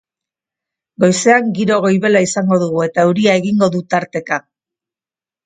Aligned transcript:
Goizean 1.03 1.51
giro 1.59 1.77
goibela 1.83 2.23
izango 2.29 2.59
dugu 2.65 2.81
eta 2.87 3.05
euria 3.11 3.37
egingo 3.43 3.71
du 3.77 3.85
tarteka. 3.97 4.43